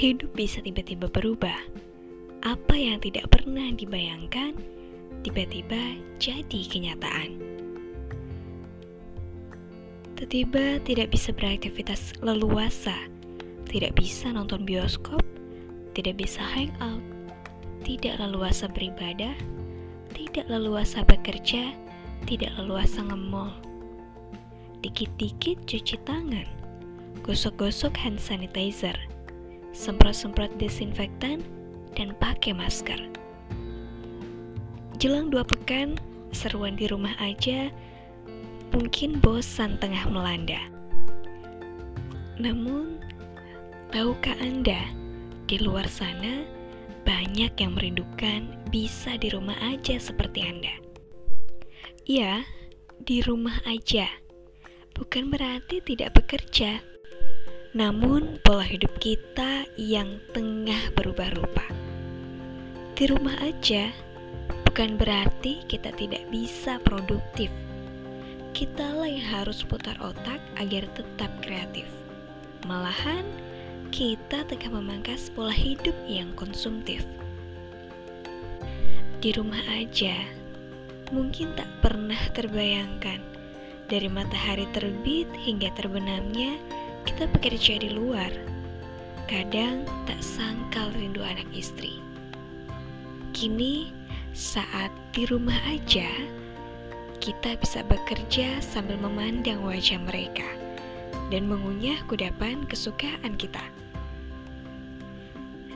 [0.00, 1.60] hidup bisa tiba-tiba berubah.
[2.40, 4.56] Apa yang tidak pernah dibayangkan,
[5.20, 7.36] tiba-tiba jadi kenyataan.
[10.16, 12.96] Tiba-tiba tidak bisa beraktivitas leluasa,
[13.68, 15.20] tidak bisa nonton bioskop,
[15.92, 17.04] tidak bisa hangout,
[17.84, 19.36] tidak leluasa beribadah,
[20.16, 21.76] tidak leluasa bekerja,
[22.24, 23.52] tidak leluasa ngemol.
[24.80, 26.48] Dikit-dikit cuci tangan,
[27.20, 28.96] gosok-gosok hand sanitizer,
[29.72, 31.42] semprot-semprot desinfektan,
[31.98, 32.98] dan pakai masker.
[35.00, 35.96] Jelang dua pekan,
[36.30, 37.72] seruan di rumah aja
[38.70, 40.60] mungkin bosan tengah melanda.
[42.38, 43.02] Namun,
[43.90, 44.78] tahukah Anda,
[45.50, 46.46] di luar sana
[47.02, 50.74] banyak yang merindukan bisa di rumah aja seperti Anda.
[52.06, 52.46] Ya,
[53.02, 54.06] di rumah aja.
[54.94, 56.78] Bukan berarti tidak bekerja,
[57.70, 61.62] namun pola hidup kita yang tengah berubah rupa.
[62.98, 63.94] Di rumah aja
[64.66, 67.46] bukan berarti kita tidak bisa produktif.
[68.50, 71.86] Kita lah yang harus putar otak agar tetap kreatif.
[72.66, 73.22] Malahan,
[73.94, 77.06] kita tengah memangkas pola hidup yang konsumtif.
[79.22, 80.18] Di rumah aja,
[81.14, 83.22] mungkin tak pernah terbayangkan
[83.86, 86.58] dari matahari terbit hingga terbenamnya
[87.06, 88.32] kita bekerja di luar,
[89.30, 92.00] kadang tak sangkal rindu anak istri.
[93.30, 93.94] Kini,
[94.34, 96.08] saat di rumah aja,
[97.20, 100.46] kita bisa bekerja sambil memandang wajah mereka
[101.28, 103.62] dan mengunyah kudapan kesukaan kita.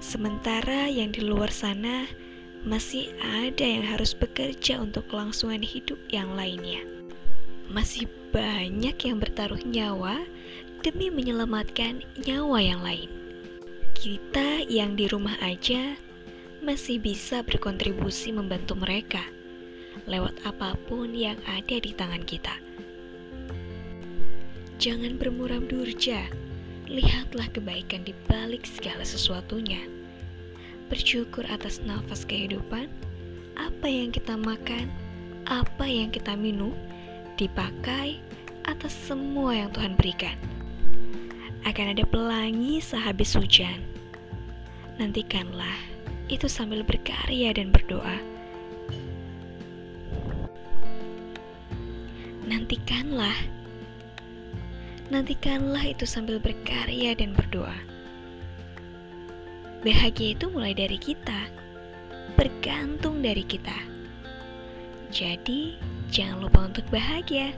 [0.00, 2.08] Sementara yang di luar sana
[2.60, 6.84] masih ada yang harus bekerja untuk kelangsungan hidup yang lainnya.
[7.72, 8.04] Masih
[8.34, 10.20] banyak yang bertaruh nyawa
[10.80, 13.12] demi menyelamatkan nyawa yang lain.
[13.92, 15.92] Kita yang di rumah aja
[16.64, 19.20] masih bisa berkontribusi membantu mereka
[20.08, 22.56] lewat apa pun yang ada di tangan kita.
[24.80, 26.24] Jangan bermuram durja,
[26.88, 29.84] lihatlah kebaikan di balik segala sesuatunya.
[30.88, 32.88] Bersyukur atas nafas kehidupan,
[33.60, 34.88] apa yang kita makan,
[35.44, 36.72] apa yang kita minum,
[37.36, 38.16] dipakai
[38.64, 40.40] atas semua yang Tuhan berikan
[41.64, 43.84] akan ada pelangi sehabis hujan.
[44.96, 45.76] Nantikanlah
[46.30, 48.16] itu sambil berkarya dan berdoa.
[52.46, 53.36] Nantikanlah,
[55.10, 57.76] nantikanlah itu sambil berkarya dan berdoa.
[59.80, 61.48] Bahagia itu mulai dari kita,
[62.36, 63.76] bergantung dari kita.
[65.10, 65.80] Jadi,
[66.12, 67.50] jangan lupa untuk bahagia.